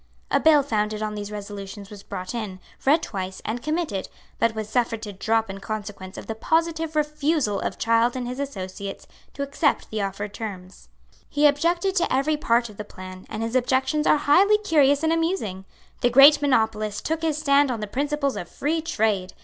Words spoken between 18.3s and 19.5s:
of free trade.